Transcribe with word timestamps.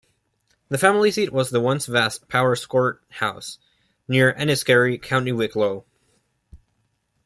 The 0.69 0.79
family 0.79 1.11
seat 1.11 1.31
was 1.31 1.51
the 1.51 1.59
once 1.61 1.85
vast 1.85 2.27
Powerscourt 2.27 3.01
House, 3.19 3.59
near 4.07 4.33
Enniskerry, 4.33 4.99
County 4.99 5.31
Wicklow. 5.31 5.85